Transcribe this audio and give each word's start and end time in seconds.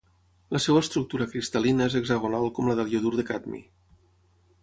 La 0.55 0.59
seva 0.63 0.79
estructura 0.85 1.27
cristal·lina 1.33 1.85
és 1.91 1.97
hexagonal 1.99 2.49
com 2.59 2.71
la 2.71 2.77
del 2.81 2.91
iodur 2.95 3.13
de 3.19 3.27
cadmi. 3.31 3.61